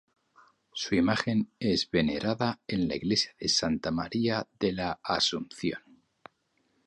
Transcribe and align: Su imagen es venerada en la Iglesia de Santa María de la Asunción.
Su 0.73 0.95
imagen 0.95 1.51
es 1.59 1.91
venerada 1.91 2.59
en 2.67 2.87
la 2.87 2.95
Iglesia 2.95 3.35
de 3.39 3.47
Santa 3.49 3.91
María 3.91 4.47
de 4.59 4.71
la 4.73 4.99
Asunción. 5.03 5.81